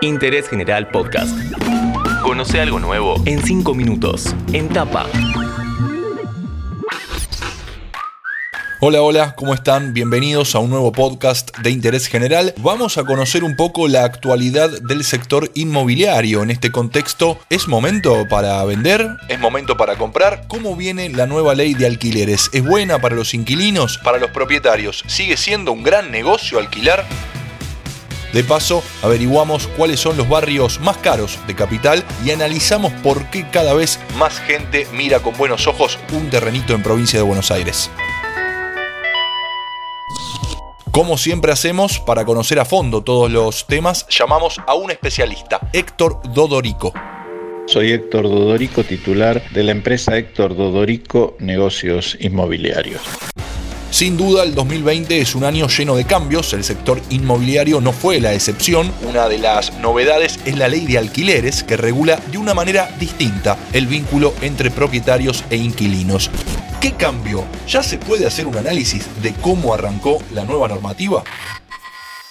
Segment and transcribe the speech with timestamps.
[0.00, 1.36] Interés General Podcast.
[2.22, 4.34] Conoce algo nuevo en 5 minutos.
[4.52, 5.06] En tapa.
[8.80, 9.92] Hola, hola, ¿cómo están?
[9.92, 12.54] Bienvenidos a un nuevo podcast de interés general.
[12.58, 16.44] Vamos a conocer un poco la actualidad del sector inmobiliario.
[16.44, 19.16] En este contexto, ¿es momento para vender?
[19.28, 20.44] ¿Es momento para comprar?
[20.46, 22.50] ¿Cómo viene la nueva ley de alquileres?
[22.52, 23.98] ¿Es buena para los inquilinos?
[23.98, 25.02] ¿Para los propietarios?
[25.08, 27.04] ¿Sigue siendo un gran negocio alquilar?
[28.32, 33.46] De paso, averiguamos cuáles son los barrios más caros de Capital y analizamos por qué
[33.50, 37.90] cada vez más gente mira con buenos ojos un terrenito en provincia de Buenos Aires.
[40.90, 46.20] Como siempre hacemos, para conocer a fondo todos los temas, llamamos a un especialista, Héctor
[46.34, 46.92] Dodorico.
[47.66, 53.02] Soy Héctor Dodorico, titular de la empresa Héctor Dodorico Negocios Inmobiliarios.
[53.90, 58.20] Sin duda, el 2020 es un año lleno de cambios, el sector inmobiliario no fue
[58.20, 58.92] la excepción.
[59.08, 63.56] Una de las novedades es la ley de alquileres, que regula de una manera distinta
[63.72, 66.30] el vínculo entre propietarios e inquilinos.
[66.82, 67.44] ¿Qué cambió?
[67.66, 71.24] ¿Ya se puede hacer un análisis de cómo arrancó la nueva normativa?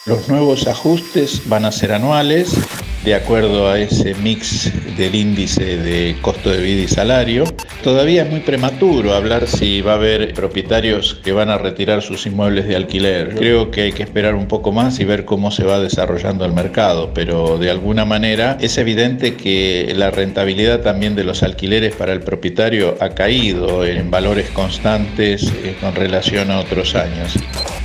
[0.06, 2.56] Los nuevos ajustes van a ser anuales
[3.04, 7.46] de acuerdo a ese mix del índice de costo de vida y salario.
[7.88, 12.26] Todavía es muy prematuro hablar si va a haber propietarios que van a retirar sus
[12.26, 13.34] inmuebles de alquiler.
[13.36, 16.52] Creo que hay que esperar un poco más y ver cómo se va desarrollando el
[16.52, 22.12] mercado, pero de alguna manera es evidente que la rentabilidad también de los alquileres para
[22.12, 27.36] el propietario ha caído en valores constantes eh, con relación a otros años.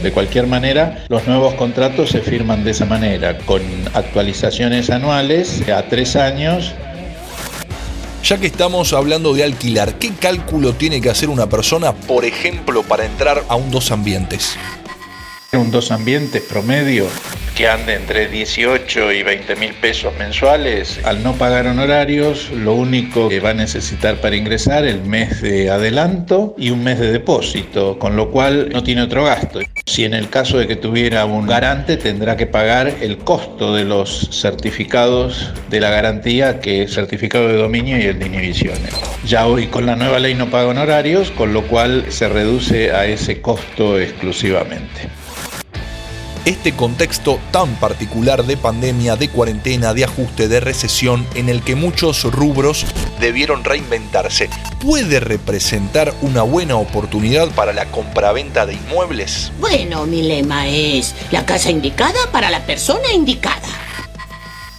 [0.02, 3.62] De cualquier manera, los nuevos contratos se firman de esa manera, con
[3.94, 6.74] actualizaciones anuales a tres años.
[8.32, 12.82] Ya que estamos hablando de alquilar, ¿qué cálculo tiene que hacer una persona, por ejemplo,
[12.82, 14.56] para entrar a un dos ambientes?
[15.52, 17.08] Un dos ambientes promedio
[17.54, 23.28] que ande entre 18 y 20 mil pesos mensuales, al no pagar honorarios, lo único
[23.28, 27.98] que va a necesitar para ingresar el mes de adelanto y un mes de depósito,
[27.98, 29.60] con lo cual no tiene otro gasto.
[29.92, 33.84] Si en el caso de que tuviera un garante, tendrá que pagar el costo de
[33.84, 38.94] los certificados de la garantía, que es certificado de dominio y el de inhibiciones.
[39.26, 43.04] Ya hoy con la nueva ley no paga honorarios, con lo cual se reduce a
[43.04, 45.10] ese costo exclusivamente.
[46.44, 51.76] Este contexto tan particular de pandemia, de cuarentena, de ajuste, de recesión, en el que
[51.76, 52.84] muchos rubros
[53.20, 54.50] debieron reinventarse,
[54.80, 59.52] ¿puede representar una buena oportunidad para la compraventa de inmuebles?
[59.60, 63.68] Bueno, mi lema es la casa indicada para la persona indicada.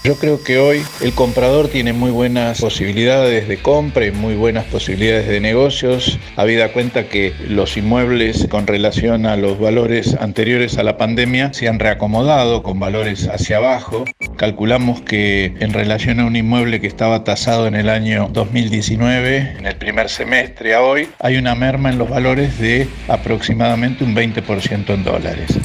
[0.04, 4.66] Yo creo que hoy el comprador tiene muy buenas posibilidades de compra y muy buenas
[4.66, 10.84] posibilidades de negocios, habida cuenta que los inmuebles con relación a los valores anteriores a
[10.84, 14.04] la pandemia se han reacomodado con valores hacia abajo.
[14.38, 19.66] Calculamos que en relación a un inmueble que estaba tasado en el año 2019, en
[19.66, 24.94] el primer semestre a hoy, hay una merma en los valores de aproximadamente un 20%
[24.94, 25.60] en dólares.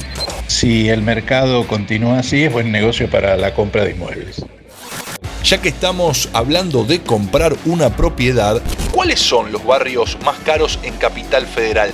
[0.47, 4.45] Si el mercado continúa así, es buen negocio para la compra de inmuebles.
[5.43, 10.93] Ya que estamos hablando de comprar una propiedad, ¿cuáles son los barrios más caros en
[10.95, 11.91] Capital Federal?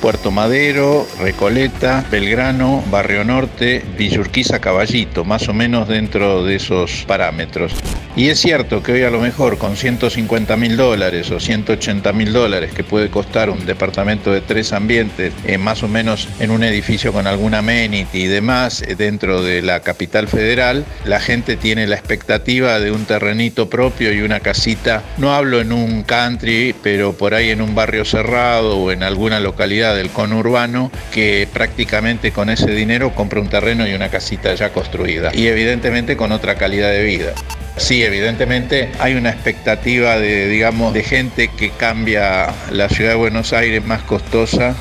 [0.00, 7.74] Puerto Madero, Recoleta, Belgrano, Barrio Norte, Villurquiza, Caballito, más o menos dentro de esos parámetros.
[8.16, 12.32] Y es cierto que hoy a lo mejor con 150 mil dólares o 180 mil
[12.32, 16.64] dólares que puede costar un departamento de tres ambientes, eh, más o menos en un
[16.64, 21.86] edificio con alguna amenity y demás eh, dentro de la capital federal, la gente tiene
[21.86, 27.12] la expectativa de un terrenito propio y una casita, no hablo en un country, pero
[27.12, 32.50] por ahí en un barrio cerrado o en alguna localidad del conurbano que prácticamente con
[32.50, 36.90] ese dinero compra un terreno y una casita ya construida y evidentemente con otra calidad
[36.90, 37.32] de vida.
[37.78, 43.52] Sí, evidentemente hay una expectativa de, digamos, de gente que cambia la ciudad de Buenos
[43.52, 44.74] Aires más costosa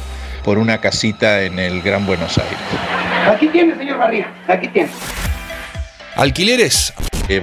[0.44, 2.58] por una casita en el Gran Buenos Aires.
[3.28, 4.90] Aquí tiene, señor Barriga, aquí tiene.
[6.16, 6.94] Alquileres.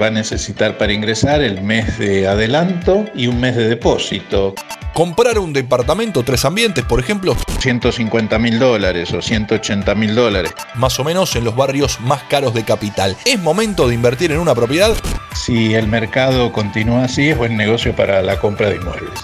[0.01, 4.55] Va a necesitar para ingresar el mes de adelanto y un mes de depósito.
[4.95, 7.37] Comprar un departamento, tres ambientes, por ejemplo.
[7.59, 10.53] 150 mil dólares o 180 mil dólares.
[10.75, 13.17] Más o menos en los barrios más caros de capital.
[13.25, 14.97] ¿Es momento de invertir en una propiedad?
[15.35, 19.21] Si el mercado continúa así, es buen negocio para la compra de inmuebles.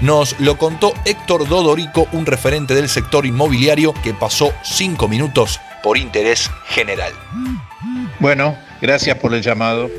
[0.00, 5.98] Nos lo contó Héctor Dodorico, un referente del sector inmobiliario que pasó cinco minutos por
[5.98, 7.12] interés general.
[8.20, 9.90] Bueno, gracias por el llamado.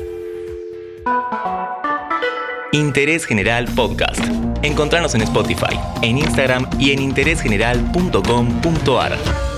[2.72, 4.20] Interés General Podcast.
[4.62, 9.49] Encontrarnos en Spotify, en Instagram y en interésgeneral.com.ar.